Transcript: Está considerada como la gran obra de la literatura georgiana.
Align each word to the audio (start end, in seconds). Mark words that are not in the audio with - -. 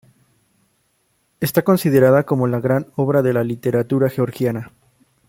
Está 1.41 1.61
considerada 1.63 2.23
como 2.23 2.47
la 2.47 2.59
gran 2.59 2.87
obra 2.95 3.21
de 3.21 3.33
la 3.33 3.43
literatura 3.43 4.09
georgiana. 4.09 4.71